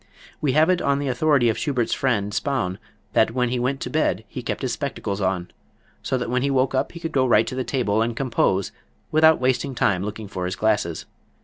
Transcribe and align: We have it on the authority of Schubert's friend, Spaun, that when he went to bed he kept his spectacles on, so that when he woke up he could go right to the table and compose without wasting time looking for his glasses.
We 0.41 0.53
have 0.53 0.71
it 0.71 0.81
on 0.81 0.97
the 0.97 1.09
authority 1.09 1.47
of 1.47 1.59
Schubert's 1.59 1.93
friend, 1.93 2.33
Spaun, 2.33 2.79
that 3.13 3.35
when 3.35 3.49
he 3.49 3.59
went 3.59 3.79
to 3.81 3.89
bed 3.91 4.23
he 4.27 4.41
kept 4.41 4.63
his 4.63 4.73
spectacles 4.73 5.21
on, 5.21 5.51
so 6.01 6.17
that 6.17 6.27
when 6.27 6.41
he 6.41 6.49
woke 6.49 6.73
up 6.73 6.93
he 6.93 6.99
could 6.99 7.11
go 7.11 7.27
right 7.27 7.45
to 7.45 7.53
the 7.53 7.63
table 7.63 8.01
and 8.01 8.17
compose 8.17 8.71
without 9.11 9.39
wasting 9.39 9.75
time 9.75 10.01
looking 10.03 10.27
for 10.27 10.45
his 10.45 10.55
glasses. 10.55 11.05